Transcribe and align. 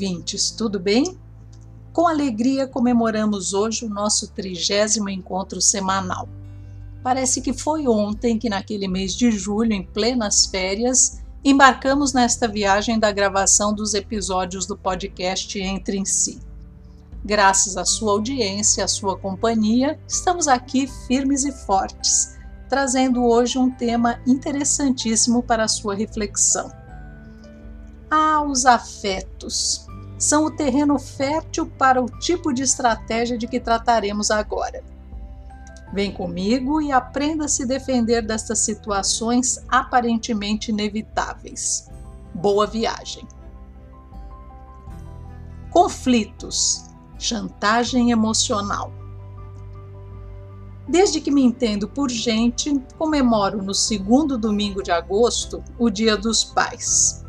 Ouvintes, 0.00 0.50
tudo 0.50 0.80
bem? 0.80 1.18
Com 1.92 2.08
alegria 2.08 2.66
comemoramos 2.66 3.52
hoje 3.52 3.84
o 3.84 3.88
nosso 3.90 4.28
trigésimo 4.28 5.10
encontro 5.10 5.60
semanal. 5.60 6.26
Parece 7.02 7.42
que 7.42 7.52
foi 7.52 7.86
ontem 7.86 8.38
que, 8.38 8.48
naquele 8.48 8.88
mês 8.88 9.14
de 9.14 9.30
julho, 9.30 9.74
em 9.74 9.82
plenas 9.82 10.46
férias, 10.46 11.20
embarcamos 11.44 12.14
nesta 12.14 12.48
viagem 12.48 12.98
da 12.98 13.12
gravação 13.12 13.74
dos 13.74 13.92
episódios 13.92 14.64
do 14.64 14.74
podcast 14.74 15.58
Entre 15.60 15.98
em 15.98 16.06
Si. 16.06 16.40
Graças 17.22 17.76
à 17.76 17.84
sua 17.84 18.12
audiência, 18.12 18.84
à 18.84 18.88
sua 18.88 19.18
companhia, 19.18 20.00
estamos 20.08 20.48
aqui 20.48 20.86
firmes 21.06 21.44
e 21.44 21.52
fortes, 21.52 22.38
trazendo 22.70 23.22
hoje 23.22 23.58
um 23.58 23.70
tema 23.70 24.18
interessantíssimo 24.26 25.42
para 25.42 25.64
a 25.64 25.68
sua 25.68 25.94
reflexão 25.94 26.80
ah, 28.10 28.42
os 28.42 28.66
afetos 28.66 29.86
são 30.20 30.44
o 30.44 30.50
terreno 30.50 30.98
fértil 30.98 31.66
para 31.66 32.00
o 32.00 32.04
tipo 32.04 32.52
de 32.52 32.62
estratégia 32.62 33.38
de 33.38 33.48
que 33.48 33.58
trataremos 33.58 34.30
agora. 34.30 34.84
Vem 35.94 36.12
comigo 36.12 36.80
e 36.80 36.92
aprenda 36.92 37.46
a 37.46 37.48
se 37.48 37.64
defender 37.64 38.20
destas 38.20 38.58
situações 38.58 39.64
aparentemente 39.66 40.70
inevitáveis. 40.70 41.88
Boa 42.34 42.66
viagem! 42.66 43.26
Conflitos, 45.70 46.84
chantagem 47.18 48.10
emocional. 48.10 48.92
Desde 50.86 51.20
que 51.20 51.30
me 51.30 51.42
entendo 51.42 51.88
por 51.88 52.10
gente, 52.10 52.78
comemoro 52.98 53.62
no 53.62 53.72
segundo 53.72 54.36
domingo 54.36 54.82
de 54.82 54.90
agosto 54.90 55.64
o 55.78 55.88
Dia 55.88 56.16
dos 56.16 56.44
Pais. 56.44 57.24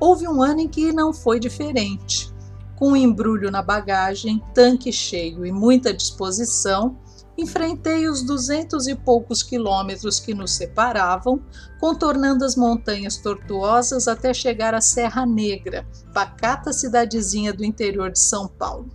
Houve 0.00 0.28
um 0.28 0.42
ano 0.42 0.60
em 0.60 0.68
que 0.68 0.92
não 0.92 1.12
foi 1.12 1.38
diferente. 1.38 2.32
Com 2.76 2.90
um 2.90 2.96
embrulho 2.96 3.50
na 3.50 3.62
bagagem, 3.62 4.42
tanque 4.52 4.92
cheio 4.92 5.46
e 5.46 5.52
muita 5.52 5.94
disposição, 5.94 6.96
enfrentei 7.36 8.08
os 8.08 8.22
duzentos 8.22 8.86
e 8.86 8.94
poucos 8.94 9.42
quilômetros 9.42 10.20
que 10.20 10.34
nos 10.34 10.52
separavam, 10.52 11.42
contornando 11.80 12.44
as 12.44 12.56
montanhas 12.56 13.16
tortuosas 13.16 14.06
até 14.06 14.32
chegar 14.32 14.74
à 14.74 14.80
Serra 14.80 15.26
Negra, 15.26 15.86
pacata 16.12 16.72
cidadezinha 16.72 17.52
do 17.52 17.64
interior 17.64 18.10
de 18.10 18.20
São 18.20 18.46
Paulo. 18.46 18.88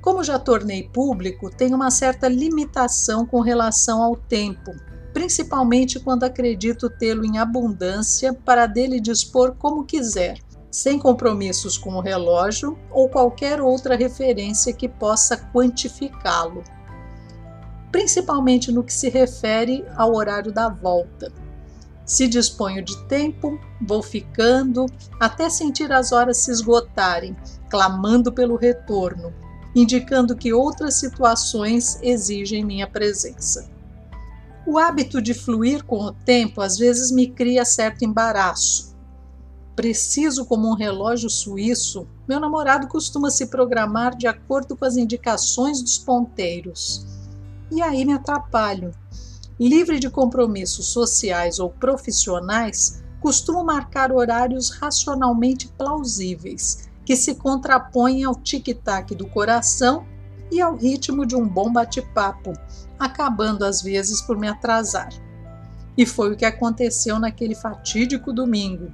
Como 0.00 0.24
já 0.24 0.38
tornei 0.38 0.88
público, 0.88 1.50
tenho 1.50 1.76
uma 1.76 1.90
certa 1.90 2.26
limitação 2.26 3.26
com 3.26 3.40
relação 3.40 4.02
ao 4.02 4.16
tempo, 4.16 4.72
principalmente 5.12 5.98
quando 5.98 6.24
acredito 6.24 6.88
tê-lo 6.88 7.24
em 7.24 7.38
abundância 7.38 8.32
para 8.32 8.66
dele 8.66 9.00
dispor 9.00 9.54
como 9.58 9.84
quiser, 9.84 10.38
sem 10.70 10.98
compromissos 10.98 11.76
com 11.76 11.94
o 11.94 12.00
relógio 12.00 12.78
ou 12.90 13.08
qualquer 13.08 13.60
outra 13.60 13.96
referência 13.96 14.72
que 14.72 14.88
possa 14.88 15.36
quantificá-lo. 15.36 16.62
Principalmente 17.90 18.70
no 18.70 18.84
que 18.84 18.92
se 18.92 19.08
refere 19.08 19.84
ao 19.96 20.14
horário 20.14 20.52
da 20.52 20.68
volta. 20.68 21.32
Se 22.06 22.28
disponho 22.28 22.84
de 22.84 22.96
tempo, 23.04 23.58
vou 23.80 24.02
ficando 24.02 24.86
até 25.18 25.48
sentir 25.48 25.92
as 25.92 26.12
horas 26.12 26.38
se 26.38 26.50
esgotarem, 26.50 27.36
clamando 27.68 28.32
pelo 28.32 28.56
retorno, 28.56 29.32
indicando 29.74 30.36
que 30.36 30.52
outras 30.52 30.94
situações 30.94 31.98
exigem 32.02 32.64
minha 32.64 32.86
presença. 32.86 33.79
O 34.66 34.78
hábito 34.78 35.22
de 35.22 35.32
fluir 35.32 35.84
com 35.84 35.96
o 35.96 36.12
tempo 36.12 36.60
às 36.60 36.76
vezes 36.76 37.10
me 37.10 37.28
cria 37.28 37.64
certo 37.64 38.04
embaraço. 38.04 38.94
Preciso 39.74 40.44
como 40.44 40.68
um 40.68 40.74
relógio 40.74 41.30
suíço, 41.30 42.06
meu 42.28 42.38
namorado 42.38 42.86
costuma 42.86 43.30
se 43.30 43.46
programar 43.46 44.14
de 44.14 44.26
acordo 44.26 44.76
com 44.76 44.84
as 44.84 44.96
indicações 44.96 45.80
dos 45.80 45.98
ponteiros. 45.98 47.06
E 47.70 47.80
aí 47.80 48.04
me 48.04 48.12
atrapalho. 48.12 48.92
Livre 49.58 49.98
de 49.98 50.10
compromissos 50.10 50.86
sociais 50.86 51.58
ou 51.58 51.70
profissionais, 51.70 53.02
costumo 53.20 53.64
marcar 53.64 54.12
horários 54.12 54.70
racionalmente 54.70 55.68
plausíveis, 55.68 56.90
que 57.04 57.16
se 57.16 57.34
contrapõem 57.34 58.24
ao 58.24 58.34
tic-tac 58.34 59.14
do 59.14 59.26
coração 59.26 60.06
e 60.50 60.60
ao 60.60 60.76
ritmo 60.76 61.24
de 61.24 61.36
um 61.36 61.46
bom 61.46 61.72
bate-papo, 61.72 62.52
acabando 62.98 63.64
às 63.64 63.82
vezes 63.82 64.20
por 64.22 64.38
me 64.38 64.48
atrasar. 64.48 65.08
E 65.96 66.06
foi 66.06 66.32
o 66.32 66.36
que 66.36 66.44
aconteceu 66.44 67.18
naquele 67.18 67.54
fatídico 67.54 68.32
domingo. 68.32 68.90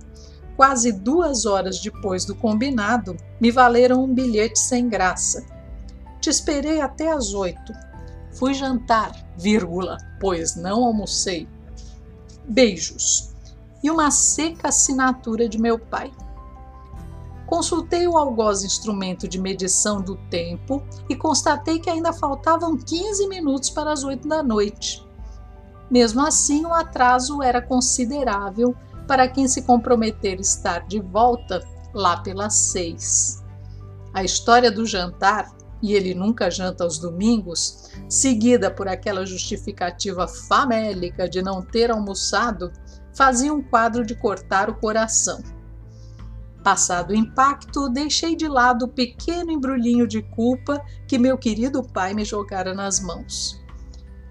Quase 0.56 0.90
duas 0.90 1.44
horas 1.44 1.80
depois 1.80 2.24
do 2.24 2.34
combinado, 2.34 3.16
me 3.40 3.50
valeram 3.50 4.04
um 4.04 4.12
bilhete 4.12 4.58
sem 4.58 4.88
graça. 4.88 5.44
Te 6.20 6.30
esperei 6.30 6.80
até 6.80 7.12
às 7.12 7.34
oito. 7.34 7.72
Fui 8.32 8.54
jantar, 8.54 9.12
vírgula, 9.36 9.98
pois 10.20 10.56
não 10.56 10.84
almocei. 10.84 11.48
Beijos. 12.48 13.34
E 13.82 13.90
uma 13.90 14.10
seca 14.10 14.68
assinatura 14.68 15.48
de 15.48 15.60
meu 15.60 15.78
pai. 15.78 16.10
Consultei 17.46 18.08
o 18.08 18.16
algoz 18.18 18.64
instrumento 18.64 19.28
de 19.28 19.40
medição 19.40 20.00
do 20.00 20.16
tempo 20.28 20.82
e 21.08 21.14
constatei 21.14 21.78
que 21.78 21.88
ainda 21.88 22.12
faltavam 22.12 22.76
15 22.76 23.28
minutos 23.28 23.70
para 23.70 23.92
as 23.92 24.02
8 24.02 24.26
da 24.26 24.42
noite. 24.42 25.06
Mesmo 25.90 26.26
assim, 26.26 26.66
o 26.66 26.74
atraso 26.74 27.40
era 27.42 27.62
considerável 27.62 28.74
para 29.06 29.28
quem 29.28 29.46
se 29.46 29.62
comprometer 29.62 30.40
estar 30.40 30.86
de 30.86 31.00
volta 31.00 31.62
lá 31.94 32.16
pelas 32.16 32.54
seis. 32.54 33.44
A 34.12 34.24
história 34.24 34.70
do 34.70 34.84
jantar, 34.84 35.54
e 35.80 35.92
ele 35.92 36.14
nunca 36.14 36.50
janta 36.50 36.82
aos 36.82 36.98
domingos, 36.98 37.90
seguida 38.08 38.70
por 38.70 38.88
aquela 38.88 39.24
justificativa 39.24 40.26
famélica 40.26 41.28
de 41.28 41.40
não 41.42 41.62
ter 41.62 41.90
almoçado, 41.90 42.72
fazia 43.14 43.52
um 43.52 43.62
quadro 43.62 44.04
de 44.04 44.14
cortar 44.16 44.68
o 44.68 44.74
coração. 44.74 45.40
Passado 46.66 47.10
o 47.10 47.14
impacto, 47.14 47.88
deixei 47.88 48.34
de 48.34 48.48
lado 48.48 48.86
o 48.86 48.88
pequeno 48.88 49.52
embrulhinho 49.52 50.04
de 50.04 50.20
culpa 50.20 50.84
que 51.06 51.16
meu 51.16 51.38
querido 51.38 51.80
pai 51.80 52.12
me 52.12 52.24
jogara 52.24 52.74
nas 52.74 52.98
mãos. 52.98 53.64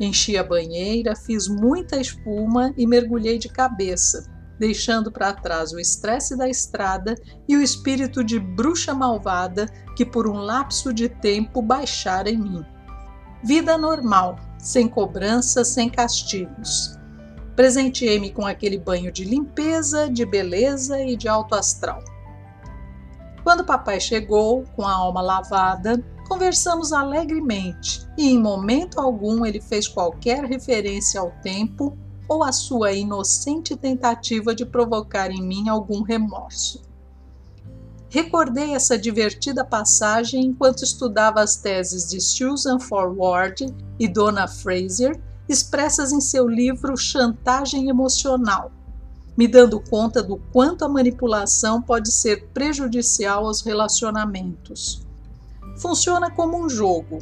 Enchi 0.01 0.37
a 0.37 0.43
banheira, 0.43 1.15
fiz 1.15 1.47
muita 1.47 1.95
espuma 1.95 2.73
e 2.75 2.85
mergulhei 2.85 3.37
de 3.37 3.47
cabeça, 3.47 4.29
deixando 4.59 5.09
para 5.09 5.31
trás 5.31 5.71
o 5.71 5.79
estresse 5.79 6.37
da 6.37 6.49
estrada 6.49 7.15
e 7.47 7.55
o 7.55 7.61
espírito 7.61 8.21
de 8.21 8.37
bruxa 8.37 8.93
malvada 8.93 9.67
que 9.95 10.05
por 10.05 10.27
um 10.27 10.35
lapso 10.35 10.93
de 10.93 11.07
tempo 11.07 11.61
baixara 11.61 12.29
em 12.29 12.37
mim. 12.37 12.65
Vida 13.45 13.77
normal, 13.77 14.35
sem 14.59 14.89
cobranças, 14.89 15.69
sem 15.69 15.89
castigos. 15.89 16.99
Presenteei-me 17.55 18.29
com 18.29 18.45
aquele 18.45 18.77
banho 18.77 19.09
de 19.09 19.23
limpeza, 19.23 20.09
de 20.09 20.25
beleza 20.25 21.01
e 21.01 21.15
de 21.15 21.29
alto 21.29 21.55
astral. 21.55 22.03
Quando 23.45 23.63
papai 23.63 23.99
chegou, 23.99 24.63
com 24.75 24.87
a 24.87 24.91
alma 24.91 25.21
lavada, 25.21 26.03
conversamos 26.27 26.91
alegremente 26.91 28.03
e 28.17 28.31
em 28.31 28.41
momento 28.41 28.99
algum 28.99 29.45
ele 29.45 29.61
fez 29.61 29.87
qualquer 29.87 30.43
referência 30.45 31.21
ao 31.21 31.29
tempo 31.43 31.95
ou 32.27 32.43
à 32.43 32.51
sua 32.51 32.91
inocente 32.93 33.75
tentativa 33.75 34.55
de 34.55 34.65
provocar 34.65 35.29
em 35.29 35.43
mim 35.43 35.69
algum 35.69 36.01
remorso. 36.01 36.81
Recordei 38.09 38.73
essa 38.73 38.97
divertida 38.97 39.63
passagem 39.63 40.45
enquanto 40.45 40.83
estudava 40.83 41.39
as 41.39 41.55
teses 41.55 42.09
de 42.09 42.19
Susan 42.19 42.79
Forward 42.79 43.67
e 43.99 44.07
Donna 44.07 44.47
Fraser, 44.47 45.21
expressas 45.47 46.11
em 46.11 46.19
seu 46.19 46.47
livro 46.47 46.97
Chantagem 46.97 47.89
Emocional, 47.89 48.71
me 49.37 49.47
dando 49.47 49.79
conta 49.79 50.23
do 50.23 50.37
quanto 50.51 50.85
a 50.85 50.89
manipulação 50.89 51.81
pode 51.81 52.11
ser 52.11 52.47
prejudicial 52.53 53.45
aos 53.45 53.61
relacionamentos. 53.61 55.05
Funciona 55.77 56.31
como 56.31 56.57
um 56.57 56.69
jogo. 56.69 57.19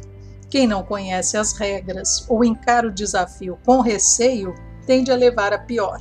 Quem 0.48 0.66
não 0.66 0.84
conhece 0.84 1.36
as 1.36 1.52
regras 1.54 2.24
ou 2.28 2.44
encara 2.44 2.86
o 2.86 2.92
desafio 2.92 3.58
com 3.64 3.80
receio 3.80 4.54
tende 4.86 5.10
a 5.10 5.16
levar 5.16 5.52
a 5.52 5.58
pior. 5.58 6.00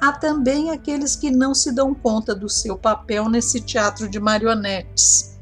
há 0.00 0.12
também 0.12 0.70
aqueles 0.70 1.16
que 1.16 1.30
não 1.30 1.54
se 1.54 1.72
dão 1.72 1.94
conta 1.94 2.34
do 2.34 2.48
seu 2.48 2.76
papel 2.76 3.28
nesse 3.28 3.60
teatro 3.60 4.08
de 4.08 4.20
marionetes. 4.20 5.38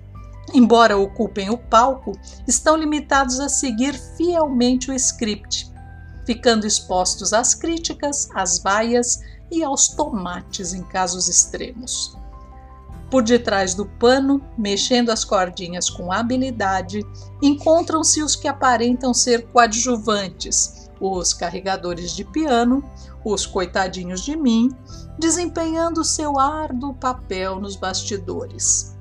Embora 0.54 0.96
ocupem 0.96 1.50
o 1.50 1.58
palco, 1.58 2.12
estão 2.46 2.76
limitados 2.76 3.40
a 3.40 3.48
seguir 3.48 3.94
fielmente 4.16 4.90
o 4.90 4.94
script, 4.94 5.72
ficando 6.24 6.66
expostos 6.66 7.32
às 7.32 7.54
críticas, 7.54 8.28
às 8.34 8.62
vaias 8.62 9.20
e 9.52 9.62
aos 9.62 9.88
tomates 9.88 10.72
em 10.72 10.82
casos 10.82 11.28
extremos. 11.28 12.16
Por 13.10 13.22
detrás 13.22 13.74
do 13.74 13.84
pano, 13.84 14.42
mexendo 14.56 15.10
as 15.10 15.22
cordinhas 15.22 15.90
com 15.90 16.10
habilidade, 16.10 17.06
encontram-se 17.42 18.22
os 18.22 18.34
que 18.34 18.48
aparentam 18.48 19.12
ser 19.12 19.46
coadjuvantes, 19.48 20.90
os 20.98 21.34
carregadores 21.34 22.12
de 22.12 22.24
piano, 22.24 22.82
os 23.22 23.44
coitadinhos 23.44 24.22
de 24.22 24.34
mim, 24.34 24.70
desempenhando 25.18 26.02
seu 26.02 26.38
árduo 26.38 26.94
papel 26.94 27.60
nos 27.60 27.76
bastidores. 27.76 28.96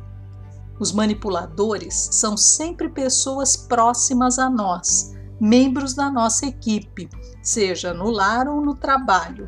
Os 0.77 0.91
manipuladores 0.91 2.09
são 2.11 2.35
sempre 2.35 2.89
pessoas 2.89 3.55
próximas 3.55 4.37
a 4.37 4.49
nós, 4.49 5.13
membros 5.39 5.93
da 5.93 6.11
nossa 6.11 6.45
equipe, 6.45 7.07
seja 7.41 7.93
no 7.93 8.09
lar 8.09 8.47
ou 8.47 8.59
no 8.59 8.75
trabalho, 8.75 9.45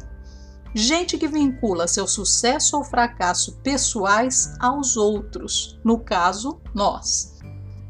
Gente 0.75 1.20
que 1.20 1.28
vincula 1.28 1.88
seu 1.88 2.08
sucesso 2.08 2.75
ou 2.78 2.84
fracasso 2.84 3.60
pessoais 3.62 4.56
aos 4.60 4.98
outros, 4.98 5.80
no 5.84 6.00
caso, 6.00 6.60
nós. 6.74 7.38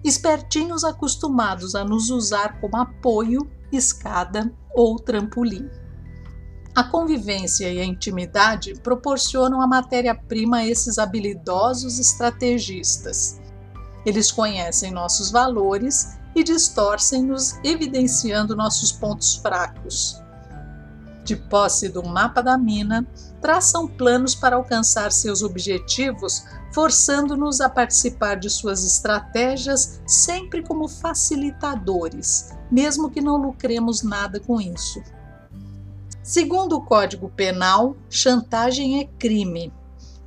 Espertinhos 0.04 0.84
acostumados 0.84 1.76
a 1.76 1.86
nos 1.86 2.10
usar 2.10 2.60
como 2.60 2.76
apoio, 2.76 3.50
escada 3.72 4.54
ou 4.76 4.98
trampolim. 4.98 5.70
A 6.76 6.84
convivência 6.84 7.72
e 7.72 7.80
a 7.80 7.86
intimidade 7.86 8.74
proporcionam 8.82 9.62
a 9.62 9.68
matéria-prima 9.68 10.58
a 10.58 10.68
esses 10.68 11.00
habilidosos 11.00 12.00
estrategistas. 12.00 13.40
Eles 14.06 14.30
conhecem 14.30 14.92
nossos 14.92 15.32
valores 15.32 16.18
e 16.36 16.44
distorcem-nos, 16.44 17.58
evidenciando 17.64 18.58
nossos 18.58 18.92
pontos 18.92 19.36
fracos 19.36 20.23
de 21.24 21.36
posse 21.36 21.90
do 21.90 22.04
mapa 22.04 22.42
da 22.42 22.58
mina, 22.58 23.08
traçam 23.42 23.88
planos 23.88 24.36
para 24.36 24.56
alcançar 24.56 25.12
seus 25.12 25.42
objetivos, 25.42 26.46
forçando-nos 26.74 27.62
a 27.62 27.70
participar 27.70 28.36
de 28.36 28.50
suas 28.50 28.84
estratégias 28.84 30.02
sempre 30.06 30.62
como 30.64 30.88
facilitadores, 30.88 32.52
mesmo 32.72 33.10
que 33.10 33.22
não 33.22 33.38
lucremos 33.38 34.04
nada 34.04 34.40
com 34.40 34.60
isso. 34.60 35.02
Segundo 36.22 36.78
o 36.78 36.82
Código 36.82 37.30
Penal, 37.30 37.96
chantagem 38.10 39.02
é 39.02 39.06
crime. 39.06 39.74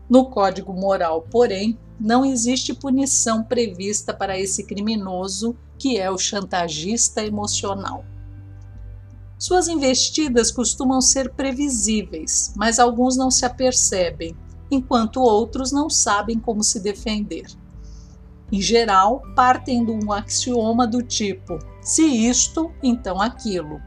No 0.09 0.27
Código 0.27 0.73
Moral, 0.73 1.23
porém, 1.23 1.79
não 1.99 2.25
existe 2.25 2.75
punição 2.75 3.43
prevista 3.43 4.13
para 4.13 4.39
esse 4.39 4.65
criminoso 4.65 5.57
que 5.79 5.99
é 5.99 6.11
o 6.11 6.19
chantagista 6.19 7.25
emocional. 7.25 8.05
Suas 9.39 9.69
investidas 9.69 10.51
costumam 10.51 11.01
ser 11.01 11.31
previsíveis, 11.31 12.55
mas 12.57 12.79
alguns 12.79 13.17
não 13.17 13.31
se 13.31 13.45
apercebem, 13.45 14.35
enquanto 14.71 15.21
outros 15.21 15.71
não 15.71 15.91
sabem 15.91 16.39
como 16.39 16.65
se 16.65 16.81
defender. 16.81 17.47
Em 18.51 18.61
geral, 18.61 19.23
partem 19.35 19.85
de 19.85 19.91
um 19.91 20.11
axioma 20.11 20.87
do 20.87 21.03
tipo: 21.03 21.59
se 21.83 22.03
isto, 22.03 22.73
então 22.83 23.21
aquilo. 23.21 23.81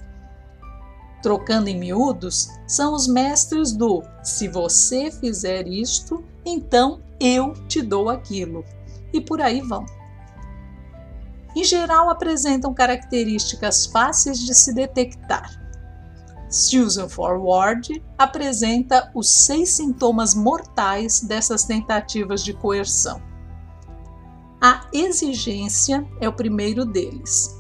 Trocando 1.22 1.68
em 1.68 1.78
miúdos, 1.78 2.50
são 2.68 2.94
os 2.94 3.08
mestres 3.08 3.72
do 3.74 4.04
se 4.24 4.48
você 4.48 5.12
fizer 5.12 5.68
isto, 5.68 6.24
então 6.46 7.02
eu 7.20 7.54
te 7.68 7.82
dou 7.82 8.08
aquilo. 8.08 8.64
E 9.12 9.20
por 9.20 9.42
aí 9.42 9.62
vão 9.62 9.86
em 11.56 11.64
geral 11.64 12.10
apresentam 12.10 12.74
características 12.74 13.86
fáceis 13.86 14.40
de 14.40 14.54
se 14.54 14.74
detectar. 14.74 15.60
Susan 16.50 17.08
Forward 17.08 18.04
apresenta 18.18 19.12
os 19.14 19.30
seis 19.30 19.70
sintomas 19.70 20.34
mortais 20.34 21.22
dessas 21.22 21.64
tentativas 21.64 22.44
de 22.44 22.54
coerção. 22.54 23.22
A 24.60 24.88
exigência 24.92 26.06
é 26.20 26.28
o 26.28 26.34
primeiro 26.34 26.86
deles. 26.86 27.56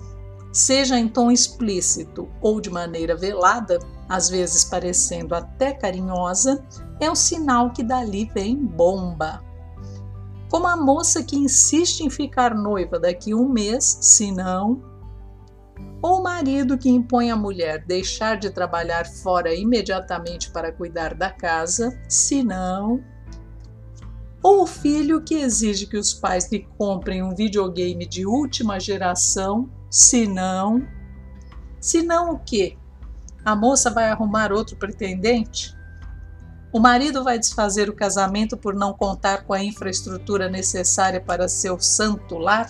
Seja 0.52 0.98
em 0.98 1.08
tom 1.08 1.30
explícito 1.30 2.28
ou 2.42 2.60
de 2.60 2.72
maneira 2.72 3.16
velada, 3.16 3.80
às 4.10 4.28
vezes 4.28 4.64
parecendo 4.64 5.36
até 5.36 5.72
carinhosa, 5.72 6.66
é 7.00 7.10
um 7.10 7.16
sinal 7.16 7.72
que 7.72 7.84
dali 7.84 8.26
vem 8.34 8.58
bomba 8.58 9.48
como 10.50 10.68
a 10.68 10.75
moça 10.75 11.24
que 11.24 11.38
insiste 11.38 12.01
em 12.01 12.10
ficar 12.10 12.56
noiva 12.56 13.00
daqui 13.00 13.34
um 13.34 13.48
mês, 13.48 14.00
se 14.01 14.31
não, 14.31 14.81
ou 16.01 16.19
o 16.19 16.24
marido 16.24 16.78
que 16.78 16.90
impõe 16.90 17.30
à 17.30 17.36
mulher 17.36 17.86
deixar 17.86 18.38
de 18.38 18.50
trabalhar 18.50 19.06
fora 19.06 19.54
imediatamente 19.54 20.50
para 20.50 20.72
cuidar 20.72 21.13
da 21.13 21.30
casa, 21.30 22.00
se 22.07 22.44
não, 22.44 23.04
ou 24.42 24.63
o 24.63 24.68
filho 24.68 25.22
que 25.22 25.36
exige 25.36 25.86
que 25.86 25.98
os 25.98 26.13
pais 26.13 26.50
lhe 26.52 26.68
comprem 26.78 27.22
um 27.22 27.36
videogame 27.36 28.06
de 28.06 28.25
última 28.25 28.80
geração, 28.80 29.69
se 29.90 30.25
não, 30.25 30.88
se 31.80 32.02
não 32.02 32.31
o 32.31 32.40
quê? 32.40 32.78
A 33.44 33.56
moça 33.56 33.90
vai 33.90 34.10
arrumar 34.10 34.52
outro 34.52 34.78
pretendente? 34.78 35.78
O 36.71 36.80
marido 36.80 37.24
vai 37.24 37.39
desfazer 37.39 37.89
o 37.89 37.95
casamento 37.95 38.56
por 38.56 38.75
não 38.75 38.94
contar 38.94 39.44
com 39.44 39.54
a 39.54 39.63
infraestrutura 39.63 40.48
necessária 40.48 41.19
para 41.19 41.48
seu 41.48 41.80
santo 41.80 42.38
lar? 42.38 42.69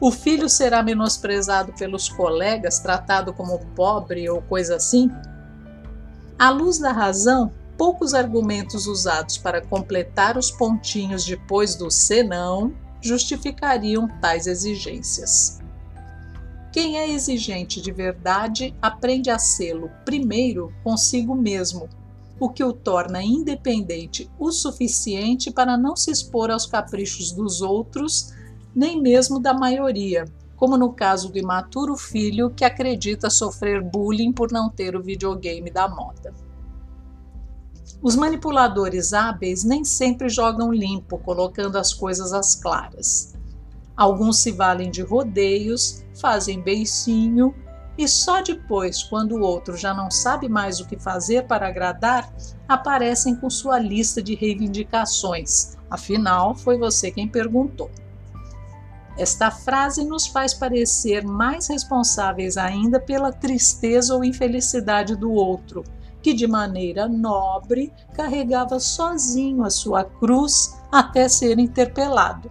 O 0.00 0.12
filho 0.12 0.48
será 0.48 0.84
menosprezado 0.84 1.72
pelos 1.72 2.08
colegas, 2.08 2.78
tratado 2.78 3.32
como 3.32 3.58
pobre 3.74 4.28
ou 4.30 4.40
coisa 4.42 4.76
assim? 4.76 5.10
À 6.38 6.50
luz 6.50 6.78
da 6.78 6.92
razão, 6.92 7.52
poucos 7.76 8.14
argumentos 8.14 8.86
usados 8.86 9.36
para 9.36 9.60
completar 9.60 10.38
os 10.38 10.52
pontinhos 10.52 11.24
depois 11.24 11.74
do 11.74 11.90
senão 11.90 12.72
justificariam 13.00 14.06
tais 14.20 14.46
exigências. 14.46 15.58
Quem 16.72 16.98
é 16.98 17.10
exigente 17.10 17.82
de 17.82 17.90
verdade 17.90 18.72
aprende 18.80 19.28
a 19.28 19.40
sê-lo 19.40 19.90
primeiro 20.04 20.72
consigo 20.84 21.34
mesmo 21.34 21.88
o 22.38 22.48
que 22.48 22.64
o 22.64 22.72
torna 22.72 23.22
independente 23.22 24.30
o 24.38 24.50
suficiente 24.50 25.50
para 25.50 25.76
não 25.76 25.94
se 25.94 26.10
expor 26.10 26.50
aos 26.50 26.66
caprichos 26.66 27.32
dos 27.32 27.62
outros, 27.62 28.32
nem 28.74 29.00
mesmo 29.00 29.38
da 29.38 29.54
maioria, 29.54 30.24
como 30.56 30.76
no 30.76 30.92
caso 30.92 31.30
do 31.30 31.38
imaturo 31.38 31.96
filho 31.96 32.50
que 32.50 32.64
acredita 32.64 33.30
sofrer 33.30 33.82
bullying 33.82 34.32
por 34.32 34.50
não 34.50 34.68
ter 34.68 34.96
o 34.96 35.02
videogame 35.02 35.70
da 35.70 35.88
moda. 35.88 36.34
Os 38.02 38.16
manipuladores 38.16 39.12
hábeis 39.12 39.62
nem 39.62 39.84
sempre 39.84 40.28
jogam 40.28 40.72
limpo, 40.72 41.18
colocando 41.18 41.78
as 41.78 41.94
coisas 41.94 42.32
às 42.32 42.54
claras. 42.54 43.34
Alguns 43.96 44.38
se 44.38 44.50
valem 44.50 44.90
de 44.90 45.02
rodeios, 45.02 46.04
fazem 46.14 46.60
beicinho 46.60 47.54
e 47.96 48.08
só 48.08 48.40
depois, 48.40 49.02
quando 49.02 49.32
o 49.32 49.42
outro 49.42 49.76
já 49.76 49.92
não 49.92 50.10
sabe 50.10 50.48
mais 50.48 50.80
o 50.80 50.86
que 50.86 50.98
fazer 50.98 51.46
para 51.46 51.68
agradar, 51.68 52.32
aparecem 52.66 53.36
com 53.36 53.50
sua 53.50 53.78
lista 53.78 54.22
de 54.22 54.34
reivindicações. 54.34 55.76
Afinal, 55.90 56.54
foi 56.54 56.78
você 56.78 57.10
quem 57.10 57.28
perguntou. 57.28 57.90
Esta 59.18 59.50
frase 59.50 60.04
nos 60.04 60.26
faz 60.26 60.54
parecer 60.54 61.22
mais 61.22 61.68
responsáveis 61.68 62.56
ainda 62.56 62.98
pela 62.98 63.30
tristeza 63.30 64.14
ou 64.14 64.24
infelicidade 64.24 65.14
do 65.14 65.30
outro, 65.30 65.84
que 66.22 66.32
de 66.32 66.46
maneira 66.46 67.06
nobre 67.06 67.92
carregava 68.14 68.80
sozinho 68.80 69.64
a 69.64 69.70
sua 69.70 70.02
cruz 70.02 70.78
até 70.90 71.28
ser 71.28 71.58
interpelado. 71.58 72.50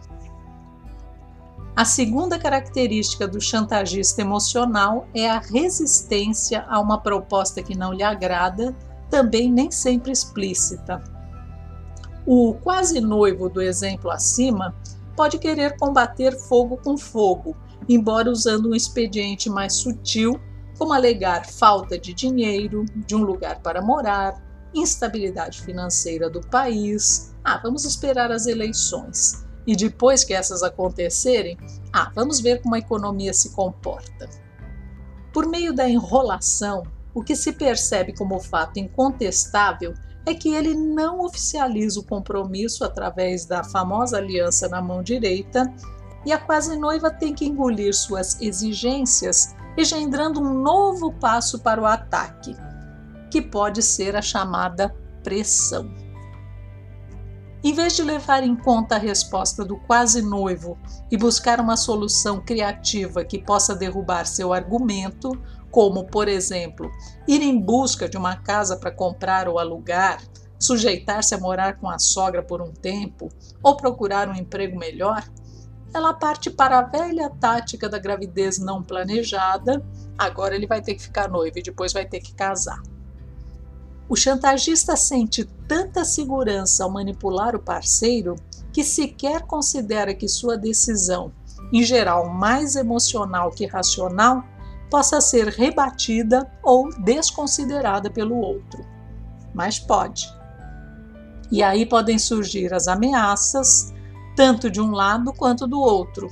A 1.74 1.86
segunda 1.86 2.38
característica 2.38 3.26
do 3.26 3.40
chantagista 3.40 4.22
emocional 4.22 5.08
é 5.14 5.30
a 5.30 5.40
resistência 5.40 6.66
a 6.68 6.80
uma 6.80 7.00
proposta 7.00 7.64
que 7.64 7.78
não 7.78 7.94
lhe 7.94 8.04
agrada, 8.04 8.76
também 9.10 9.50
nem 9.50 9.72
sempre 9.72 10.12
explícita. 10.12 11.02
O 12.26 12.56
quase 12.56 13.00
noivo 13.00 13.50
do 13.50 13.62
exemplo 13.62 14.12
acima 14.12 14.76
pode 15.16 15.40
querer 15.40 15.78
combater 15.78 16.38
fogo 16.38 16.76
com 16.76 16.98
fogo, 16.98 17.56
embora 17.88 18.30
usando 18.30 18.70
um 18.70 18.76
expediente 18.76 19.50
mais 19.50 19.74
sutil, 19.74 20.40
como 20.78 20.94
alegar 20.94 21.48
falta 21.48 21.98
de 21.98 22.14
dinheiro, 22.14 22.84
de 22.94 23.16
um 23.16 23.24
lugar 23.24 23.62
para 23.62 23.82
morar, 23.82 24.44
instabilidade 24.74 25.62
financeira 25.62 26.30
do 26.30 26.42
país. 26.42 27.34
Ah, 27.44 27.60
vamos 27.64 27.86
esperar 27.86 28.30
as 28.30 28.46
eleições 28.46 29.50
e 29.66 29.76
depois 29.76 30.24
que 30.24 30.34
essas 30.34 30.64
acontecerem, 30.64 31.58
ah, 31.94 32.12
vamos 32.16 32.40
ver 32.40 32.62
como 32.62 32.76
a 32.76 32.80
economia 32.80 33.34
se 33.34 33.52
comporta. 33.52 34.30
Por 35.34 35.48
meio 35.48 35.74
da 35.74 35.88
enrolação, 35.88 36.84
o 37.14 37.24
que 37.24 37.36
se 37.36 37.54
percebe 37.54 38.14
como 38.14 38.40
fato 38.40 38.80
incontestável 38.80 39.94
é 40.26 40.34
que 40.34 40.54
ele 40.54 40.74
não 40.74 41.22
oficializa 41.22 42.00
o 42.00 42.06
compromisso 42.06 42.84
através 42.84 43.46
da 43.46 43.64
famosa 43.64 44.18
aliança 44.18 44.68
na 44.68 44.82
mão 44.82 45.02
direita 45.02 45.74
e 46.26 46.32
a 46.32 46.38
quase 46.38 46.78
noiva 46.78 47.10
tem 47.10 47.34
que 47.34 47.46
engolir 47.46 47.94
suas 47.96 48.40
exigências, 48.40 49.56
engendrando 49.78 50.40
um 50.40 50.54
novo 50.62 51.12
passo 51.14 51.60
para 51.60 51.82
o 51.82 51.86
ataque, 51.86 52.56
que 53.32 53.42
pode 53.42 53.82
ser 53.82 54.16
a 54.16 54.22
chamada 54.22 54.94
pressão. 55.24 56.01
Em 57.64 57.74
vez 57.74 57.96
de 57.96 58.02
levar 58.02 58.44
em 58.44 58.56
conta 58.56 58.96
a 58.96 59.00
resposta 59.00 59.64
do 59.64 59.78
quase 59.78 60.22
noivo 60.22 60.80
e 61.12 61.18
buscar 61.18 61.60
uma 61.60 61.78
solução 61.78 62.42
criativa 62.42 63.24
que 63.24 63.38
possa 63.38 63.76
derrubar 63.76 64.26
seu 64.26 64.52
argumento, 64.52 65.32
como, 65.70 66.06
por 66.06 66.28
exemplo, 66.28 66.90
ir 67.28 67.42
em 67.44 67.60
busca 67.60 68.10
de 68.10 68.18
uma 68.18 68.36
casa 68.36 68.78
para 68.78 68.92
comprar 68.92 69.48
ou 69.48 69.60
alugar, 69.60 70.20
sujeitar-se 70.60 71.36
a 71.36 71.40
morar 71.40 71.78
com 71.78 71.88
a 71.88 72.00
sogra 72.00 72.42
por 72.42 72.64
um 72.64 72.72
tempo 72.72 73.30
ou 73.62 73.78
procurar 73.78 74.28
um 74.28 74.36
emprego 74.36 74.78
melhor, 74.78 75.24
ela 75.94 76.14
parte 76.14 76.50
para 76.50 76.80
a 76.80 76.84
velha 76.84 77.30
tática 77.30 77.88
da 77.88 78.00
gravidez 78.00 78.58
não 78.58 78.82
planejada. 78.82 79.86
Agora 80.18 80.56
ele 80.56 80.66
vai 80.66 80.82
ter 80.82 80.96
que 80.96 81.04
ficar 81.04 81.30
noivo 81.30 81.60
e 81.60 81.64
depois 81.64 81.94
vai 81.94 82.06
ter 82.06 82.22
que 82.22 82.34
casar. 82.34 82.82
O 84.12 84.16
chantagista 84.18 84.98
sente 84.98 85.46
tanta 85.70 86.04
segurança 86.04 86.84
ao 86.84 86.90
manipular 86.90 87.56
o 87.56 87.60
parceiro 87.60 88.36
que 88.74 88.84
sequer 88.84 89.44
considera 89.44 90.14
que 90.14 90.28
sua 90.28 90.58
decisão, 90.58 91.32
em 91.72 91.82
geral 91.82 92.28
mais 92.28 92.76
emocional 92.76 93.52
que 93.52 93.66
racional, 93.66 94.44
possa 94.90 95.22
ser 95.22 95.48
rebatida 95.48 96.46
ou 96.62 96.90
desconsiderada 97.00 98.10
pelo 98.10 98.36
outro. 98.36 98.86
Mas 99.54 99.80
pode. 99.80 100.28
E 101.50 101.64
aí 101.64 101.86
podem 101.86 102.20
surgir 102.20 102.74
as 102.74 102.90
ameaças, 102.90 103.94
tanto 104.36 104.70
de 104.70 104.82
um 104.82 104.92
lado 104.92 105.32
quanto 105.32 105.66
do 105.66 105.80
outro. 105.80 106.28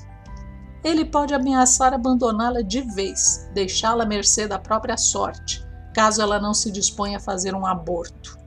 Ele 0.83 1.05
pode 1.05 1.33
ameaçar 1.33 1.93
abandoná-la 1.93 2.61
de 2.61 2.81
vez, 2.81 3.49
deixá-la 3.53 4.03
à 4.03 4.05
mercê 4.05 4.49
da 4.49 4.59
própria 4.59 4.97
sorte, 4.97 5.65
caso 5.93 6.21
ela 6.21 6.39
não 6.39 6.53
se 6.53 6.71
disponha 6.71 7.17
a 7.17 7.21
fazer 7.21 7.53
um 7.55 7.65
aborto. 7.65 8.37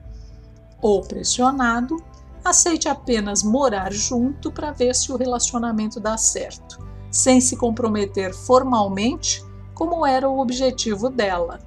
Ou 0.80 1.02
pressionado, 1.02 1.96
aceite 2.44 2.88
apenas 2.88 3.42
morar 3.42 3.92
junto 3.92 4.50
para 4.50 4.72
ver 4.72 4.94
se 4.94 5.12
o 5.12 5.16
relacionamento 5.16 6.00
dá 6.00 6.16
certo, 6.16 6.84
sem 7.10 7.40
se 7.40 7.56
comprometer 7.56 8.34
formalmente, 8.34 9.44
como 9.74 10.04
era 10.06 10.28
o 10.28 10.40
objetivo 10.40 11.08
dela. 11.08 11.60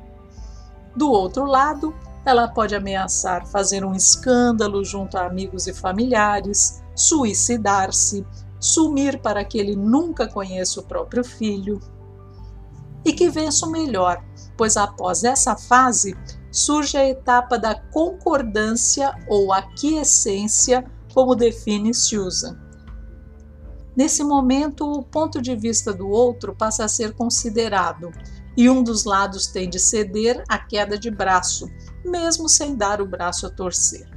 Do 0.95 1.09
outro 1.11 1.45
lado, 1.45 1.93
ela 2.25 2.47
pode 2.47 2.75
ameaçar 2.75 3.45
fazer 3.45 3.85
um 3.85 3.93
escândalo 3.93 4.83
junto 4.83 5.17
a 5.17 5.25
amigos 5.25 5.67
e 5.67 5.73
familiares, 5.73 6.81
suicidar-se, 6.95 8.25
sumir 8.59 9.21
para 9.21 9.45
que 9.45 9.59
ele 9.59 9.75
nunca 9.75 10.27
conheça 10.27 10.79
o 10.79 10.83
próprio 10.83 11.23
filho. 11.23 11.79
E 13.03 13.13
que 13.13 13.29
vença 13.29 13.67
o 13.67 13.71
melhor, 13.71 14.23
pois 14.57 14.77
após 14.77 15.23
essa 15.23 15.55
fase 15.55 16.15
surge 16.51 16.97
a 16.97 17.07
etapa 17.07 17.57
da 17.57 17.75
concordância 17.75 19.13
ou 19.27 19.51
aquiescência, 19.51 20.85
como 21.13 21.35
define 21.35 21.93
Susan. 21.93 22.57
Nesse 23.95 24.23
momento, 24.23 24.89
o 24.89 25.03
ponto 25.03 25.41
de 25.41 25.55
vista 25.55 25.93
do 25.93 26.09
outro 26.09 26.53
passa 26.53 26.83
a 26.83 26.87
ser 26.87 27.13
considerado 27.13 28.11
e 28.57 28.69
um 28.69 28.83
dos 28.83 29.05
lados 29.05 29.47
tem 29.47 29.69
de 29.69 29.79
ceder 29.79 30.43
à 30.49 30.57
queda 30.57 30.97
de 30.97 31.09
braço, 31.09 31.69
mesmo 32.03 32.47
sem 32.49 32.75
dar 32.75 33.01
o 33.01 33.07
braço 33.07 33.47
a 33.47 33.49
torcer. 33.49 34.09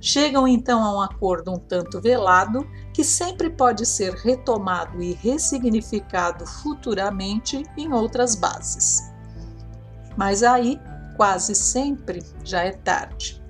Chegam 0.00 0.46
então 0.46 0.82
a 0.82 0.96
um 0.96 1.00
acordo 1.00 1.52
um 1.52 1.58
tanto 1.58 2.00
velado, 2.00 2.66
que 2.94 3.02
sempre 3.02 3.50
pode 3.50 3.84
ser 3.84 4.14
retomado 4.14 5.02
e 5.02 5.12
ressignificado 5.12 6.46
futuramente 6.46 7.64
em 7.76 7.92
outras 7.92 8.36
bases. 8.36 9.12
Mas 10.18 10.42
aí, 10.42 10.80
quase 11.16 11.54
sempre, 11.54 12.24
já 12.42 12.64
é 12.64 12.72
tarde. 12.72 13.40